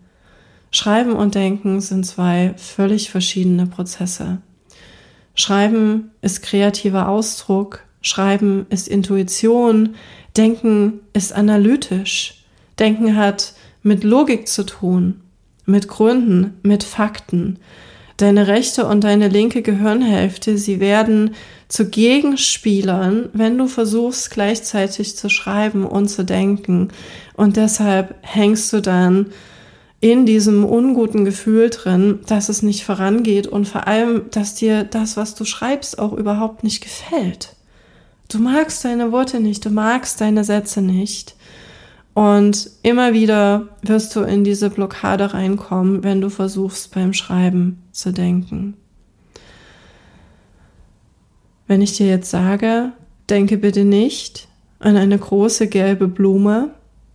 Schreiben 0.69 1.13
und 1.13 1.33
Denken 1.33 1.81
sind 1.81 2.05
zwei 2.05 2.53
völlig 2.55 3.09
verschiedene 3.09 3.65
Prozesse. 3.65 4.37
Schreiben 5.33 6.11
ist 6.21 6.43
kreativer 6.43 7.09
Ausdruck, 7.09 7.83
Schreiben 8.01 8.67
ist 8.69 8.87
Intuition, 8.87 9.95
Denken 10.37 10.99
ist 11.13 11.33
analytisch. 11.33 12.45
Denken 12.77 13.15
hat 13.15 13.53
mit 13.81 14.03
Logik 14.03 14.47
zu 14.47 14.63
tun, 14.63 15.21
mit 15.65 15.87
Gründen, 15.87 16.59
mit 16.61 16.83
Fakten. 16.83 17.57
Deine 18.17 18.47
rechte 18.47 18.85
und 18.85 19.03
deine 19.03 19.27
linke 19.27 19.61
Gehirnhälfte, 19.61 20.57
sie 20.57 20.79
werden 20.79 21.35
zu 21.67 21.89
Gegenspielern, 21.89 23.29
wenn 23.33 23.57
du 23.57 23.67
versuchst 23.67 24.31
gleichzeitig 24.31 25.15
zu 25.15 25.29
schreiben 25.29 25.85
und 25.85 26.07
zu 26.07 26.25
denken. 26.25 26.89
Und 27.35 27.57
deshalb 27.57 28.15
hängst 28.21 28.73
du 28.73 28.81
dann 28.81 29.27
in 29.99 30.25
diesem 30.25 30.63
unguten 30.63 31.25
Gefühl 31.25 31.69
drin, 31.69 32.19
dass 32.27 32.49
es 32.49 32.61
nicht 32.61 32.83
vorangeht 32.83 33.47
und 33.47 33.67
vor 33.67 33.87
allem, 33.87 34.29
dass 34.31 34.55
dir 34.55 34.83
das, 34.83 35.17
was 35.17 35.35
du 35.35 35.43
schreibst, 35.43 35.99
auch 35.99 36.13
überhaupt 36.13 36.63
nicht 36.63 36.81
gefällt. 36.81 37.55
Du 38.29 38.39
magst 38.39 38.83
deine 38.83 39.11
Worte 39.11 39.39
nicht, 39.39 39.65
du 39.65 39.69
magst 39.69 40.21
deine 40.21 40.43
Sätze 40.43 40.81
nicht. 40.81 41.35
Und 42.17 42.71
immer 42.81 43.13
wieder 43.13 43.67
wirst 43.83 44.15
du 44.15 44.21
in 44.21 44.43
diese 44.43 44.71
Blockade 44.71 45.35
reinkommen, 45.35 46.03
wenn 46.03 46.19
du 46.19 46.31
versuchst 46.31 46.91
beim 46.95 47.13
Schreiben 47.13 47.83
zu 47.91 48.11
denken. 48.11 48.73
Wenn 51.67 51.79
ich 51.79 51.95
dir 51.95 52.07
jetzt 52.07 52.31
sage, 52.31 52.91
denke 53.29 53.59
bitte 53.59 53.85
nicht 53.85 54.47
an 54.79 54.97
eine 54.97 55.19
große 55.19 55.67
gelbe 55.67 56.07
Blume, 56.07 56.71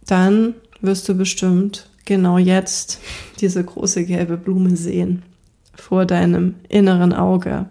dann 0.06 0.54
wirst 0.80 1.08
du 1.08 1.14
bestimmt 1.14 1.90
genau 2.04 2.38
jetzt 2.38 3.00
diese 3.40 3.64
große 3.64 4.04
gelbe 4.04 4.36
Blume 4.36 4.76
sehen 4.76 5.24
vor 5.74 6.06
deinem 6.06 6.54
inneren 6.68 7.12
Auge. 7.12 7.68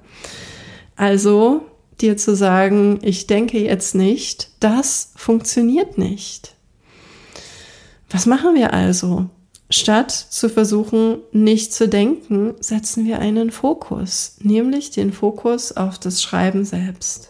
Also 0.98 1.62
dir 2.02 2.18
zu 2.18 2.36
sagen, 2.36 3.00
ich 3.04 3.26
denke 3.26 3.58
jetzt 3.58 3.96
nicht, 3.96 4.50
das 4.60 5.14
funktioniert 5.16 5.98
nicht. 5.98 6.58
Was 8.12 8.26
machen 8.26 8.56
wir 8.56 8.74
also? 8.74 9.30
Statt 9.70 10.12
zu 10.12 10.50
versuchen, 10.50 11.20
nicht 11.32 11.74
zu 11.74 11.88
denken, 11.88 12.56
setzen 12.60 13.06
wir 13.06 13.20
einen 13.20 13.52
Fokus, 13.52 14.36
nämlich 14.42 14.92
den 14.92 15.14
Fokus 15.14 15.72
auf 15.78 15.98
das 15.98 16.22
Schreiben 16.22 16.66
selbst. 16.66 17.30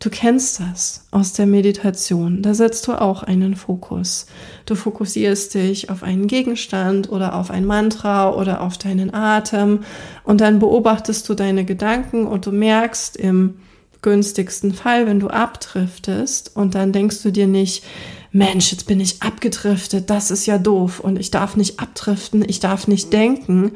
Du 0.00 0.10
kennst 0.10 0.58
das 0.58 1.06
aus 1.12 1.32
der 1.32 1.46
Meditation. 1.46 2.42
Da 2.42 2.54
setzt 2.54 2.88
du 2.88 3.00
auch 3.00 3.22
einen 3.22 3.54
Fokus. 3.54 4.26
Du 4.66 4.74
fokussierst 4.74 5.54
dich 5.54 5.90
auf 5.90 6.02
einen 6.02 6.26
Gegenstand 6.26 7.08
oder 7.12 7.36
auf 7.36 7.52
ein 7.52 7.64
Mantra 7.64 8.34
oder 8.34 8.62
auf 8.62 8.78
deinen 8.78 9.14
Atem 9.14 9.84
und 10.24 10.40
dann 10.40 10.58
beobachtest 10.58 11.28
du 11.28 11.34
deine 11.34 11.64
Gedanken 11.64 12.26
und 12.26 12.46
du 12.46 12.50
merkst 12.50 13.16
im 13.16 13.58
günstigsten 14.02 14.74
Fall, 14.74 15.06
wenn 15.06 15.20
du 15.20 15.28
abdriftest 15.28 16.56
und 16.56 16.74
dann 16.74 16.90
denkst 16.90 17.22
du 17.22 17.30
dir 17.30 17.46
nicht, 17.46 17.84
Mensch, 18.32 18.72
jetzt 18.72 18.86
bin 18.86 18.98
ich 18.98 19.22
abgedriftet, 19.22 20.08
das 20.08 20.30
ist 20.30 20.46
ja 20.46 20.56
doof 20.56 21.00
und 21.00 21.18
ich 21.18 21.30
darf 21.30 21.54
nicht 21.54 21.78
abdriften, 21.78 22.42
ich 22.48 22.60
darf 22.60 22.88
nicht 22.88 23.12
denken. 23.12 23.72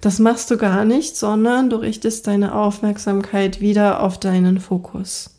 Das 0.00 0.20
machst 0.20 0.50
du 0.52 0.56
gar 0.56 0.84
nicht, 0.84 1.16
sondern 1.16 1.68
du 1.68 1.76
richtest 1.76 2.28
deine 2.28 2.54
Aufmerksamkeit 2.54 3.60
wieder 3.60 4.00
auf 4.00 4.20
deinen 4.20 4.60
Fokus. 4.60 5.30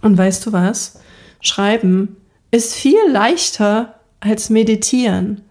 Und 0.00 0.16
weißt 0.16 0.46
du 0.46 0.52
was? 0.52 1.00
Schreiben 1.40 2.16
ist 2.52 2.74
viel 2.74 3.00
leichter 3.10 3.96
als 4.20 4.48
meditieren. 4.48 5.42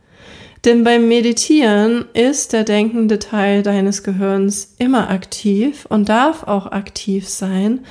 Denn 0.65 0.83
beim 0.83 1.07
Meditieren 1.07 2.05
ist 2.13 2.53
der 2.53 2.63
denkende 2.63 3.19
Teil 3.19 3.63
deines 3.63 4.03
Gehirns 4.03 4.75
immer 4.77 5.09
aktiv 5.09 5.85
und 5.89 6.09
darf 6.09 6.43
auch 6.43 6.67
aktiv 6.67 7.27
sein. 7.27 7.81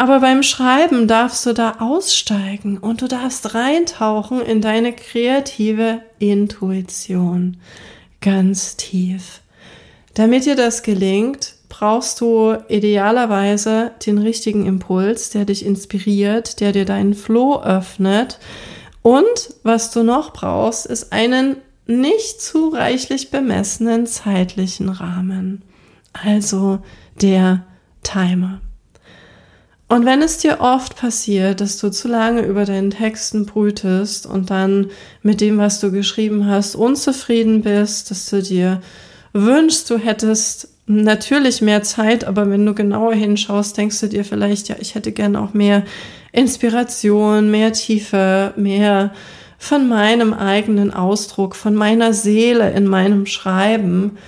Aber 0.00 0.20
beim 0.20 0.42
Schreiben 0.42 1.06
darfst 1.06 1.44
du 1.44 1.52
da 1.52 1.74
aussteigen 1.78 2.78
und 2.78 3.02
du 3.02 3.06
darfst 3.06 3.54
reintauchen 3.54 4.40
in 4.40 4.62
deine 4.62 4.94
kreative 4.94 6.00
Intuition 6.18 7.58
ganz 8.22 8.76
tief. 8.76 9.42
Damit 10.14 10.46
dir 10.46 10.56
das 10.56 10.82
gelingt, 10.82 11.56
brauchst 11.68 12.22
du 12.22 12.56
idealerweise 12.70 13.90
den 14.06 14.16
richtigen 14.16 14.64
Impuls, 14.64 15.28
der 15.28 15.44
dich 15.44 15.66
inspiriert, 15.66 16.60
der 16.60 16.72
dir 16.72 16.86
deinen 16.86 17.12
Flow 17.12 17.60
öffnet. 17.62 18.38
Und 19.02 19.54
was 19.64 19.90
du 19.90 20.02
noch 20.02 20.32
brauchst, 20.32 20.86
ist 20.86 21.12
einen 21.12 21.56
nicht 21.86 22.40
zu 22.40 22.70
reichlich 22.70 23.30
bemessenen 23.30 24.06
zeitlichen 24.06 24.88
Rahmen. 24.88 25.60
Also 26.14 26.78
der 27.20 27.66
Timer. 28.02 28.62
Und 29.90 30.06
wenn 30.06 30.22
es 30.22 30.38
dir 30.38 30.60
oft 30.60 30.94
passiert, 30.94 31.60
dass 31.60 31.78
du 31.78 31.90
zu 31.90 32.06
lange 32.06 32.42
über 32.42 32.64
deinen 32.64 32.90
Texten 32.90 33.44
brütest 33.44 34.24
und 34.24 34.48
dann 34.48 34.86
mit 35.24 35.40
dem, 35.40 35.58
was 35.58 35.80
du 35.80 35.90
geschrieben 35.90 36.46
hast, 36.46 36.76
unzufrieden 36.76 37.62
bist, 37.62 38.08
dass 38.12 38.30
du 38.30 38.40
dir 38.40 38.82
wünschst, 39.32 39.90
du 39.90 39.98
hättest 39.98 40.68
natürlich 40.86 41.60
mehr 41.60 41.82
Zeit, 41.82 42.22
aber 42.22 42.48
wenn 42.48 42.64
du 42.64 42.72
genauer 42.72 43.14
hinschaust, 43.14 43.76
denkst 43.76 43.98
du 43.98 44.06
dir 44.06 44.24
vielleicht, 44.24 44.68
ja, 44.68 44.76
ich 44.78 44.94
hätte 44.94 45.10
gern 45.10 45.34
auch 45.34 45.54
mehr 45.54 45.82
Inspiration, 46.30 47.50
mehr 47.50 47.72
Tiefe, 47.72 48.54
mehr 48.56 49.12
von 49.58 49.88
meinem 49.88 50.32
eigenen 50.32 50.94
Ausdruck, 50.94 51.56
von 51.56 51.74
meiner 51.74 52.12
Seele 52.12 52.70
in 52.70 52.86
meinem 52.86 53.26
Schreiben, 53.26 54.18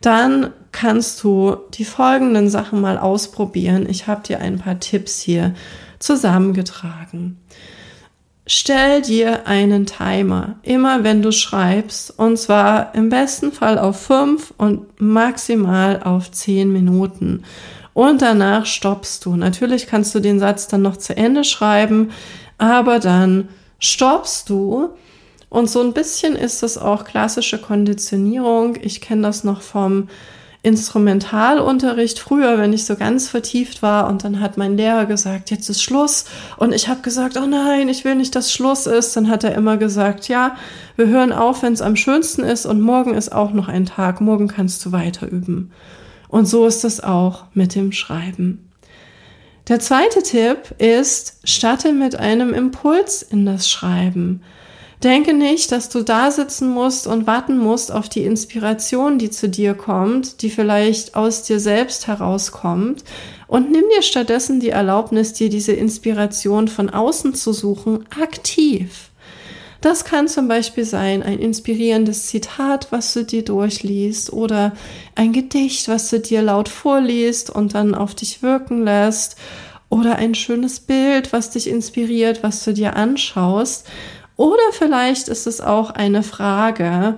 dann 0.00 0.50
kannst 0.72 1.22
du 1.22 1.56
die 1.74 1.84
folgenden 1.84 2.48
Sachen 2.48 2.80
mal 2.80 2.98
ausprobieren. 2.98 3.86
Ich 3.88 4.06
habe 4.06 4.22
dir 4.26 4.40
ein 4.40 4.58
paar 4.58 4.80
Tipps 4.80 5.20
hier 5.20 5.54
zusammengetragen. 5.98 7.38
Stell 8.46 9.02
dir 9.02 9.46
einen 9.46 9.86
Timer, 9.86 10.56
immer 10.62 11.04
wenn 11.04 11.22
du 11.22 11.30
schreibst, 11.30 12.18
und 12.18 12.36
zwar 12.38 12.92
im 12.94 13.08
besten 13.08 13.52
Fall 13.52 13.78
auf 13.78 14.00
fünf 14.00 14.52
und 14.58 15.00
maximal 15.00 16.02
auf 16.02 16.32
zehn 16.32 16.72
Minuten. 16.72 17.44
Und 17.94 18.20
danach 18.20 18.66
stoppst 18.66 19.24
du. 19.24 19.36
Natürlich 19.36 19.86
kannst 19.86 20.14
du 20.14 20.20
den 20.20 20.40
Satz 20.40 20.66
dann 20.66 20.82
noch 20.82 20.96
zu 20.96 21.16
Ende 21.16 21.44
schreiben, 21.44 22.10
aber 22.58 22.98
dann 22.98 23.48
stoppst 23.78 24.48
du. 24.48 24.90
Und 25.48 25.70
so 25.70 25.80
ein 25.80 25.92
bisschen 25.92 26.34
ist 26.34 26.62
das 26.62 26.78
auch 26.78 27.04
klassische 27.04 27.60
Konditionierung. 27.60 28.76
Ich 28.80 29.00
kenne 29.00 29.22
das 29.22 29.44
noch 29.44 29.60
vom 29.60 30.08
Instrumentalunterricht 30.62 32.20
früher, 32.20 32.56
wenn 32.56 32.72
ich 32.72 32.84
so 32.84 32.94
ganz 32.94 33.28
vertieft 33.28 33.82
war 33.82 34.08
und 34.08 34.22
dann 34.22 34.38
hat 34.38 34.56
mein 34.56 34.76
Lehrer 34.76 35.06
gesagt, 35.06 35.50
jetzt 35.50 35.68
ist 35.68 35.82
Schluss 35.82 36.24
und 36.56 36.72
ich 36.72 36.86
habe 36.86 37.02
gesagt, 37.02 37.36
oh 37.36 37.46
nein, 37.46 37.88
ich 37.88 38.04
will 38.04 38.14
nicht, 38.14 38.36
dass 38.36 38.52
Schluss 38.52 38.86
ist, 38.86 39.16
dann 39.16 39.28
hat 39.28 39.42
er 39.42 39.56
immer 39.56 39.76
gesagt, 39.76 40.28
ja, 40.28 40.56
wir 40.94 41.08
hören 41.08 41.32
auf, 41.32 41.62
wenn 41.62 41.72
es 41.72 41.82
am 41.82 41.96
schönsten 41.96 42.42
ist 42.44 42.64
und 42.64 42.80
morgen 42.80 43.14
ist 43.14 43.32
auch 43.32 43.52
noch 43.52 43.66
ein 43.66 43.86
Tag, 43.86 44.20
morgen 44.20 44.46
kannst 44.46 44.84
du 44.86 44.92
weiter 44.92 45.26
üben. 45.26 45.72
Und 46.28 46.46
so 46.46 46.64
ist 46.66 46.84
es 46.84 47.02
auch 47.02 47.44
mit 47.54 47.74
dem 47.74 47.90
Schreiben. 47.90 48.70
Der 49.68 49.80
zweite 49.80 50.22
Tipp 50.22 50.74
ist, 50.78 51.40
statte 51.44 51.92
mit 51.92 52.16
einem 52.16 52.54
Impuls 52.54 53.22
in 53.22 53.46
das 53.46 53.68
Schreiben. 53.68 54.42
Denke 55.02 55.34
nicht, 55.34 55.72
dass 55.72 55.88
du 55.88 56.02
da 56.04 56.30
sitzen 56.30 56.68
musst 56.68 57.08
und 57.08 57.26
warten 57.26 57.58
musst 57.58 57.90
auf 57.90 58.08
die 58.08 58.22
Inspiration, 58.22 59.18
die 59.18 59.30
zu 59.30 59.48
dir 59.48 59.74
kommt, 59.74 60.42
die 60.42 60.50
vielleicht 60.50 61.16
aus 61.16 61.42
dir 61.42 61.58
selbst 61.58 62.06
herauskommt. 62.06 63.02
Und 63.48 63.72
nimm 63.72 63.84
dir 63.94 64.02
stattdessen 64.02 64.60
die 64.60 64.70
Erlaubnis, 64.70 65.32
dir 65.32 65.48
diese 65.48 65.72
Inspiration 65.72 66.68
von 66.68 66.88
außen 66.88 67.34
zu 67.34 67.52
suchen, 67.52 68.04
aktiv. 68.16 69.10
Das 69.80 70.04
kann 70.04 70.28
zum 70.28 70.46
Beispiel 70.46 70.84
sein 70.84 71.24
ein 71.24 71.40
inspirierendes 71.40 72.28
Zitat, 72.28 72.86
was 72.90 73.12
du 73.12 73.24
dir 73.24 73.44
durchliest 73.44 74.32
oder 74.32 74.72
ein 75.16 75.32
Gedicht, 75.32 75.88
was 75.88 76.10
du 76.10 76.20
dir 76.20 76.42
laut 76.42 76.68
vorliest 76.68 77.50
und 77.50 77.74
dann 77.74 77.96
auf 77.96 78.14
dich 78.14 78.44
wirken 78.44 78.84
lässt 78.84 79.34
oder 79.88 80.14
ein 80.14 80.36
schönes 80.36 80.78
Bild, 80.78 81.32
was 81.32 81.50
dich 81.50 81.66
inspiriert, 81.68 82.44
was 82.44 82.62
du 82.62 82.72
dir 82.72 82.94
anschaust 82.94 83.88
oder 84.42 84.72
vielleicht 84.72 85.28
ist 85.28 85.46
es 85.46 85.60
auch 85.60 85.90
eine 85.90 86.24
Frage, 86.24 87.14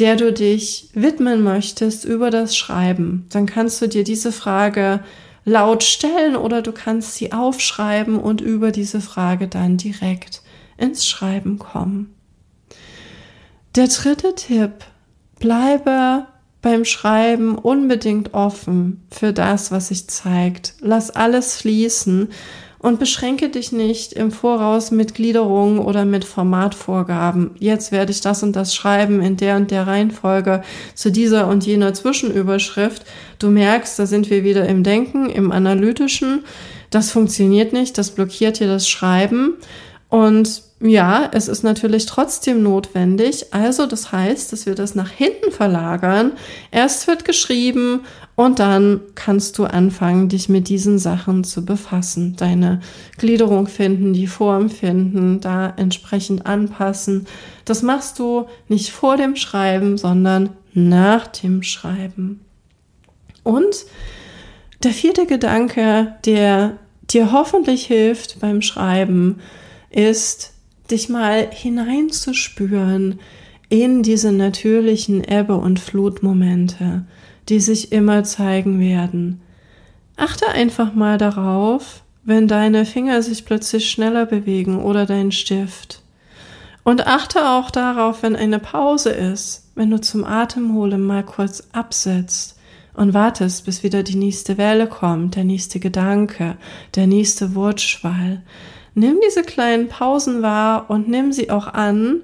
der 0.00 0.16
du 0.16 0.32
dich 0.32 0.90
widmen 0.92 1.44
möchtest 1.44 2.04
über 2.04 2.30
das 2.30 2.56
Schreiben. 2.56 3.28
Dann 3.30 3.46
kannst 3.46 3.80
du 3.80 3.86
dir 3.86 4.02
diese 4.02 4.32
Frage 4.32 5.04
laut 5.44 5.84
stellen 5.84 6.34
oder 6.34 6.62
du 6.62 6.72
kannst 6.72 7.14
sie 7.14 7.32
aufschreiben 7.32 8.18
und 8.18 8.40
über 8.40 8.72
diese 8.72 9.00
Frage 9.00 9.46
dann 9.46 9.76
direkt 9.76 10.42
ins 10.76 11.06
Schreiben 11.06 11.60
kommen. 11.60 12.12
Der 13.76 13.86
dritte 13.86 14.34
Tipp, 14.34 14.72
bleibe 15.38 16.26
beim 16.60 16.84
Schreiben 16.84 17.56
unbedingt 17.56 18.34
offen 18.34 19.06
für 19.12 19.32
das, 19.32 19.70
was 19.70 19.88
sich 19.88 20.08
zeigt. 20.08 20.74
Lass 20.80 21.12
alles 21.12 21.56
fließen 21.56 22.30
und 22.84 22.98
beschränke 22.98 23.48
dich 23.48 23.72
nicht 23.72 24.12
im 24.12 24.30
Voraus 24.30 24.90
mit 24.90 25.14
Gliederungen 25.14 25.78
oder 25.78 26.04
mit 26.04 26.22
Formatvorgaben. 26.26 27.52
Jetzt 27.58 27.92
werde 27.92 28.12
ich 28.12 28.20
das 28.20 28.42
und 28.42 28.54
das 28.54 28.74
schreiben 28.74 29.22
in 29.22 29.38
der 29.38 29.56
und 29.56 29.70
der 29.70 29.86
Reihenfolge 29.86 30.62
zu 30.94 31.10
dieser 31.10 31.48
und 31.48 31.64
jener 31.64 31.94
Zwischenüberschrift. 31.94 33.06
Du 33.38 33.48
merkst, 33.48 33.98
da 33.98 34.04
sind 34.04 34.28
wir 34.28 34.44
wieder 34.44 34.68
im 34.68 34.82
Denken, 34.82 35.30
im 35.30 35.50
Analytischen. 35.50 36.44
Das 36.90 37.10
funktioniert 37.10 37.72
nicht, 37.72 37.96
das 37.96 38.10
blockiert 38.10 38.60
dir 38.60 38.66
das 38.66 38.86
Schreiben. 38.86 39.54
Und 40.10 40.62
ja, 40.86 41.30
es 41.32 41.48
ist 41.48 41.62
natürlich 41.62 42.04
trotzdem 42.04 42.62
notwendig. 42.62 43.54
Also 43.54 43.86
das 43.86 44.12
heißt, 44.12 44.52
dass 44.52 44.66
wir 44.66 44.74
das 44.74 44.94
nach 44.94 45.10
hinten 45.10 45.50
verlagern. 45.50 46.32
Erst 46.70 47.06
wird 47.06 47.24
geschrieben 47.24 48.00
und 48.36 48.58
dann 48.58 49.00
kannst 49.14 49.56
du 49.56 49.64
anfangen, 49.64 50.28
dich 50.28 50.50
mit 50.50 50.68
diesen 50.68 50.98
Sachen 50.98 51.42
zu 51.42 51.64
befassen. 51.64 52.36
Deine 52.36 52.80
Gliederung 53.16 53.66
finden, 53.66 54.12
die 54.12 54.26
Form 54.26 54.68
finden, 54.68 55.40
da 55.40 55.72
entsprechend 55.74 56.44
anpassen. 56.44 57.26
Das 57.64 57.80
machst 57.80 58.18
du 58.18 58.44
nicht 58.68 58.90
vor 58.90 59.16
dem 59.16 59.36
Schreiben, 59.36 59.96
sondern 59.96 60.50
nach 60.74 61.28
dem 61.28 61.62
Schreiben. 61.62 62.44
Und 63.42 63.86
der 64.82 64.92
vierte 64.92 65.24
Gedanke, 65.24 66.16
der 66.26 66.76
dir 67.08 67.32
hoffentlich 67.32 67.86
hilft 67.86 68.40
beim 68.40 68.60
Schreiben, 68.60 69.40
ist, 69.88 70.53
dich 70.90 71.08
mal 71.08 71.48
hineinzuspüren 71.50 73.20
in 73.68 74.02
diese 74.02 74.32
natürlichen 74.32 75.24
Ebbe- 75.24 75.56
und 75.56 75.80
Flutmomente, 75.80 77.04
die 77.48 77.60
sich 77.60 77.92
immer 77.92 78.24
zeigen 78.24 78.80
werden. 78.80 79.40
Achte 80.16 80.48
einfach 80.48 80.94
mal 80.94 81.18
darauf, 81.18 82.02
wenn 82.24 82.48
deine 82.48 82.84
Finger 82.86 83.22
sich 83.22 83.44
plötzlich 83.44 83.90
schneller 83.90 84.26
bewegen 84.26 84.82
oder 84.82 85.06
dein 85.06 85.32
Stift. 85.32 86.02
Und 86.84 87.06
achte 87.06 87.48
auch 87.50 87.70
darauf, 87.70 88.22
wenn 88.22 88.36
eine 88.36 88.58
Pause 88.58 89.10
ist, 89.10 89.70
wenn 89.74 89.90
du 89.90 90.00
zum 90.00 90.24
Atemholen 90.24 91.02
mal 91.02 91.24
kurz 91.24 91.68
absetzt 91.72 92.58
und 92.94 93.14
wartest, 93.14 93.64
bis 93.64 93.82
wieder 93.82 94.02
die 94.02 94.16
nächste 94.16 94.58
Welle 94.58 94.86
kommt, 94.86 95.36
der 95.36 95.44
nächste 95.44 95.80
Gedanke, 95.80 96.56
der 96.94 97.06
nächste 97.06 97.54
Wortschwall 97.54 98.42
nimm 98.94 99.18
diese 99.26 99.42
kleinen 99.42 99.88
Pausen 99.88 100.42
wahr 100.42 100.86
und 100.88 101.08
nimm 101.08 101.32
sie 101.32 101.50
auch 101.50 101.66
an 101.66 102.20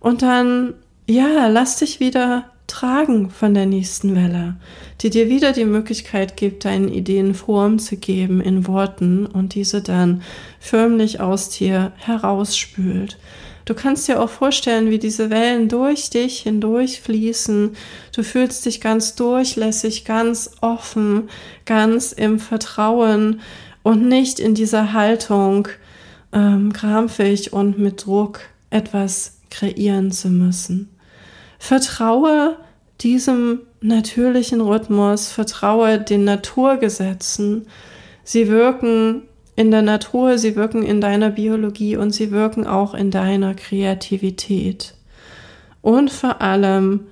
und 0.00 0.22
dann, 0.22 0.74
ja, 1.06 1.48
lass 1.48 1.76
dich 1.76 2.00
wieder 2.00 2.50
tragen 2.66 3.30
von 3.30 3.54
der 3.54 3.66
nächsten 3.66 4.14
Welle, 4.14 4.56
die 5.00 5.10
dir 5.10 5.28
wieder 5.28 5.52
die 5.52 5.64
Möglichkeit 5.64 6.36
gibt, 6.36 6.64
deinen 6.64 6.88
Ideen 6.88 7.34
Form 7.34 7.78
zu 7.78 7.96
geben 7.96 8.40
in 8.40 8.66
Worten 8.66 9.26
und 9.26 9.54
diese 9.54 9.82
dann 9.82 10.22
förmlich 10.58 11.20
aus 11.20 11.50
dir 11.50 11.92
herausspült. 11.98 13.18
Du 13.64 13.74
kannst 13.74 14.08
dir 14.08 14.20
auch 14.20 14.30
vorstellen, 14.30 14.90
wie 14.90 14.98
diese 14.98 15.30
Wellen 15.30 15.68
durch 15.68 16.10
dich 16.10 16.40
hindurch 16.40 17.00
fließen. 17.00 17.76
Du 18.14 18.24
fühlst 18.24 18.66
dich 18.66 18.80
ganz 18.80 19.14
durchlässig, 19.14 20.04
ganz 20.04 20.50
offen, 20.60 21.28
ganz 21.64 22.10
im 22.10 22.40
Vertrauen 22.40 23.40
und 23.82 24.08
nicht 24.08 24.40
in 24.40 24.54
dieser 24.54 24.92
Haltung, 24.92 25.68
ähm, 26.32 26.72
krampfig 26.72 27.52
und 27.52 27.78
mit 27.78 28.06
Druck 28.06 28.40
etwas 28.70 29.40
kreieren 29.50 30.10
zu 30.10 30.28
müssen. 30.28 30.90
Vertraue 31.58 32.56
diesem 33.00 33.60
natürlichen 33.80 34.60
Rhythmus, 34.60 35.28
vertraue 35.30 36.00
den 36.00 36.24
Naturgesetzen. 36.24 37.66
Sie 38.24 38.48
wirken 38.48 39.22
in 39.56 39.70
der 39.70 39.82
Natur, 39.82 40.38
sie 40.38 40.56
wirken 40.56 40.82
in 40.82 41.00
deiner 41.00 41.30
Biologie 41.30 41.96
und 41.96 42.12
sie 42.12 42.30
wirken 42.30 42.66
auch 42.66 42.94
in 42.94 43.10
deiner 43.10 43.54
Kreativität. 43.54 44.94
Und 45.82 46.10
vor 46.10 46.40
allem 46.40 47.08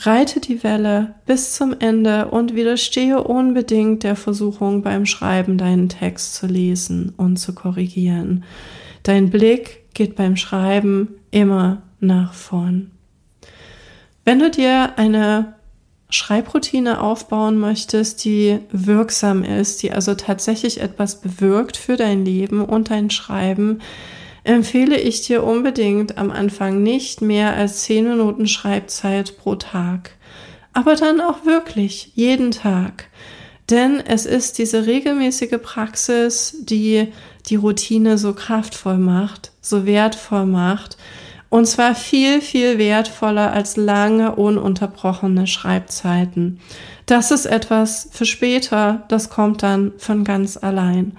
reite 0.00 0.40
die 0.40 0.62
Welle 0.62 1.14
bis 1.26 1.54
zum 1.54 1.74
Ende 1.78 2.28
und 2.28 2.54
widerstehe 2.54 3.22
unbedingt 3.22 4.02
der 4.02 4.16
Versuchung 4.16 4.82
beim 4.82 5.06
Schreiben 5.06 5.58
deinen 5.58 5.88
Text 5.88 6.34
zu 6.34 6.46
lesen 6.46 7.14
und 7.16 7.38
zu 7.38 7.54
korrigieren. 7.54 8.44
Dein 9.02 9.30
Blick 9.30 9.84
geht 9.94 10.16
beim 10.16 10.36
Schreiben 10.36 11.14
immer 11.30 11.82
nach 12.00 12.34
vorn. 12.34 12.90
Wenn 14.24 14.38
du 14.38 14.50
dir 14.50 14.98
eine 14.98 15.54
Schreibroutine 16.10 17.00
aufbauen 17.00 17.58
möchtest, 17.58 18.24
die 18.24 18.58
wirksam 18.70 19.42
ist, 19.42 19.82
die 19.82 19.92
also 19.92 20.14
tatsächlich 20.14 20.80
etwas 20.80 21.20
bewirkt 21.20 21.76
für 21.76 21.96
dein 21.96 22.24
Leben 22.24 22.64
und 22.64 22.90
dein 22.90 23.10
Schreiben, 23.10 23.80
empfehle 24.46 24.98
ich 24.98 25.22
dir 25.22 25.44
unbedingt 25.44 26.18
am 26.18 26.30
Anfang 26.30 26.82
nicht 26.82 27.20
mehr 27.20 27.54
als 27.54 27.82
10 27.82 28.08
Minuten 28.08 28.46
Schreibzeit 28.46 29.36
pro 29.38 29.56
Tag. 29.56 30.12
Aber 30.72 30.94
dann 30.94 31.20
auch 31.20 31.44
wirklich 31.44 32.12
jeden 32.14 32.50
Tag. 32.50 33.08
Denn 33.70 34.00
es 34.00 34.26
ist 34.26 34.58
diese 34.58 34.86
regelmäßige 34.86 35.58
Praxis, 35.62 36.56
die 36.60 37.08
die 37.48 37.56
Routine 37.56 38.18
so 38.18 38.32
kraftvoll 38.34 38.98
macht, 38.98 39.52
so 39.60 39.86
wertvoll 39.86 40.46
macht 40.46 40.96
und 41.48 41.66
zwar 41.66 41.94
viel, 41.94 42.40
viel 42.40 42.78
wertvoller 42.78 43.52
als 43.52 43.76
lange, 43.76 44.34
ununterbrochene 44.34 45.46
Schreibzeiten. 45.46 46.60
Das 47.06 47.30
ist 47.30 47.46
etwas 47.46 48.08
für 48.12 48.26
später, 48.26 49.04
das 49.08 49.30
kommt 49.30 49.62
dann 49.62 49.92
von 49.96 50.24
ganz 50.24 50.56
allein. 50.56 51.16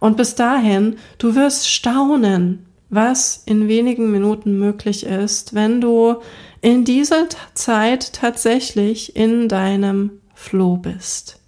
Und 0.00 0.16
bis 0.16 0.34
dahin, 0.34 0.96
du 1.18 1.34
wirst 1.34 1.68
staunen, 1.68 2.65
was 2.88 3.42
in 3.46 3.68
wenigen 3.68 4.10
Minuten 4.10 4.58
möglich 4.58 5.04
ist, 5.04 5.54
wenn 5.54 5.80
du 5.80 6.16
in 6.60 6.84
dieser 6.84 7.26
Zeit 7.54 8.12
tatsächlich 8.12 9.16
in 9.16 9.48
deinem 9.48 10.20
Flow 10.34 10.76
bist. 10.76 11.40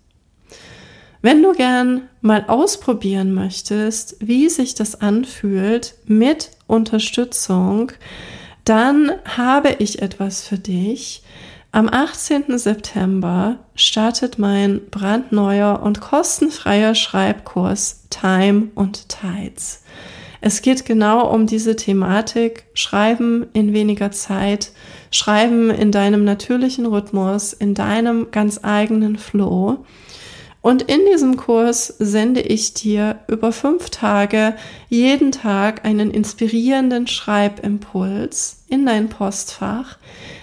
Wenn 1.21 1.43
du 1.43 1.53
gern 1.53 2.09
mal 2.21 2.45
ausprobieren 2.47 3.33
möchtest, 3.33 4.17
wie 4.21 4.49
sich 4.49 4.75
das 4.75 5.01
anfühlt 5.01 5.95
mit 6.07 6.51
Unterstützung, 6.67 7.93
dann 8.65 9.13
habe 9.25 9.77
ich 9.79 10.01
etwas 10.03 10.43
für 10.43 10.59
dich. 10.59 11.23
Am 11.73 11.89
18. 11.89 12.57
September 12.57 13.59
startet 13.75 14.39
mein 14.39 14.81
brandneuer 14.91 15.81
und 15.83 16.01
kostenfreier 16.01 16.95
Schreibkurs 16.95 18.05
Time 18.11 18.69
und 18.75 19.09
Tides. 19.09 19.83
Es 20.41 20.63
geht 20.63 20.85
genau 20.85 21.33
um 21.33 21.47
diese 21.47 21.77
Thematik, 21.77 22.65
Schreiben 22.75 23.47
in 23.53 23.73
weniger 23.73 24.11
Zeit, 24.11 24.73
Schreiben 25.11 25.71
in 25.71 25.91
deinem 25.93 26.25
natürlichen 26.25 26.87
Rhythmus, 26.87 27.53
in 27.53 27.75
deinem 27.75 28.31
ganz 28.31 28.61
eigenen 28.63 29.17
Flow. 29.17 29.85
Und 30.61 30.83
in 30.83 31.01
diesem 31.11 31.37
Kurs 31.37 31.87
sende 31.99 32.41
ich 32.41 32.75
dir 32.75 33.21
über 33.29 33.53
fünf 33.53 33.91
Tage 33.91 34.55
jeden 34.89 35.33
Tag 35.33 35.85
einen 35.85 36.11
inspirierenden 36.11 37.07
Schreibimpuls 37.07 38.65
in 38.69 38.85
dein 38.85 39.09
Postfach. 39.09 39.99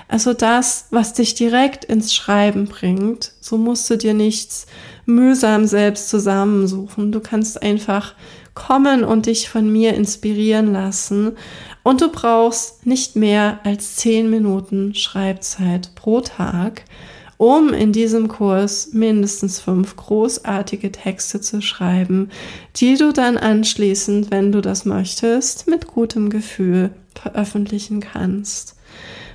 Also 0.07 0.33
das, 0.33 0.87
was 0.91 1.13
dich 1.13 1.35
direkt 1.35 1.85
ins 1.85 2.13
Schreiben 2.13 2.65
bringt. 2.65 3.33
So 3.41 3.57
musst 3.57 3.89
du 3.89 3.97
dir 3.97 4.13
nichts 4.13 4.67
mühsam 5.05 5.65
selbst 5.65 6.09
zusammensuchen. 6.09 7.11
Du 7.11 7.19
kannst 7.19 7.61
einfach 7.61 8.15
kommen 8.55 9.03
und 9.03 9.27
dich 9.27 9.49
von 9.49 9.71
mir 9.71 9.93
inspirieren 9.93 10.73
lassen. 10.73 11.37
Und 11.83 12.01
du 12.01 12.09
brauchst 12.09 12.87
nicht 12.87 13.15
mehr 13.15 13.59
als 13.63 13.97
zehn 13.97 14.29
Minuten 14.29 14.95
Schreibzeit 14.95 15.91
pro 15.93 16.21
Tag 16.21 16.83
um 17.37 17.73
in 17.73 17.91
diesem 17.91 18.27
Kurs 18.27 18.93
mindestens 18.93 19.59
fünf 19.59 19.95
großartige 19.95 20.91
Texte 20.91 21.41
zu 21.41 21.61
schreiben, 21.61 22.29
die 22.77 22.95
du 22.95 23.11
dann 23.11 23.37
anschließend, 23.37 24.31
wenn 24.31 24.51
du 24.51 24.61
das 24.61 24.85
möchtest, 24.85 25.67
mit 25.67 25.87
gutem 25.87 26.29
Gefühl 26.29 26.91
veröffentlichen 27.13 27.99
kannst. 27.99 28.75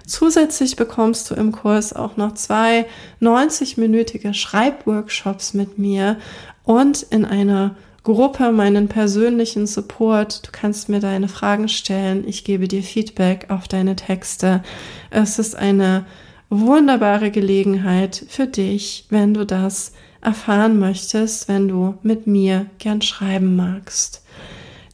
Zusätzlich 0.06 0.76
bekommst 0.76 1.30
du 1.30 1.34
im 1.34 1.52
Kurs 1.52 1.92
auch 1.92 2.16
noch 2.16 2.34
zwei 2.34 2.86
90-minütige 3.20 4.34
Schreibworkshops 4.34 5.54
mit 5.54 5.78
mir 5.78 6.16
und 6.64 7.02
in 7.02 7.24
einer 7.24 7.76
Gruppe 8.02 8.50
meinen 8.52 8.88
persönlichen 8.88 9.66
Support. 9.66 10.46
Du 10.46 10.50
kannst 10.52 10.88
mir 10.88 11.00
deine 11.00 11.28
Fragen 11.28 11.68
stellen. 11.68 12.26
Ich 12.26 12.44
gebe 12.44 12.66
dir 12.66 12.82
Feedback 12.82 13.46
auf 13.50 13.68
deine 13.68 13.96
Texte. 13.96 14.62
Es 15.10 15.38
ist 15.38 15.54
eine 15.54 16.06
wunderbare 16.48 17.30
Gelegenheit 17.30 18.24
für 18.28 18.46
dich, 18.46 19.06
wenn 19.10 19.34
du 19.34 19.44
das 19.44 19.92
erfahren 20.20 20.78
möchtest, 20.78 21.48
wenn 21.48 21.68
du 21.68 21.94
mit 22.02 22.26
mir 22.26 22.66
gern 22.78 23.02
schreiben 23.02 23.56
magst. 23.56 24.22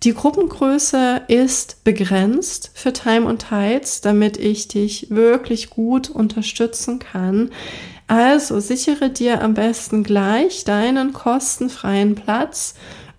Die 0.03 0.15
Gruppengröße 0.15 1.23
ist 1.29 1.83
begrenzt 1.85 2.71
für 2.75 2.93
Time 2.93 3.27
und 3.27 3.49
Tides, 3.49 4.03
damit 4.03 4.37
ich 4.37 4.69
dich 4.69 5.11
wirklich 5.11 5.71
gut 5.71 6.11
unterstützen 6.11 6.99
kann. 6.99 7.51
Also 8.07 8.61
sichere 8.61 9.11
dir 9.11 9.43
am 9.43 9.55
besten 9.55 10.05
gleich 10.05 10.65
deinen 10.65 11.13
kostenfreien 11.13 12.15
Platz 12.15 12.75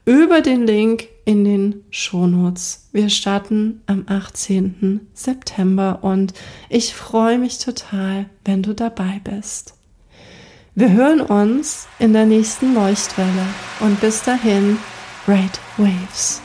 über 0.05 0.39
den 0.39 0.65
Link 0.65 1.09
in 1.25 1.43
den 1.43 1.83
Shownotes. 1.89 2.87
Wir 2.93 3.09
starten 3.09 3.81
am 3.87 4.05
18. 4.07 5.07
September 5.13 5.99
und 6.03 6.33
ich 6.69 6.95
freue 6.95 7.37
mich 7.37 7.57
total, 7.57 8.27
wenn 8.45 8.63
du 8.63 8.73
dabei 8.73 9.19
bist. 9.23 9.73
Wir 10.75 10.91
hören 10.91 11.19
uns 11.19 11.87
in 11.99 12.13
der 12.13 12.25
nächsten 12.25 12.73
Leuchtwelle 12.73 13.47
und 13.81 13.99
bis 13.99 14.23
dahin, 14.23 14.77
Red 15.27 15.59
Waves. 15.75 16.41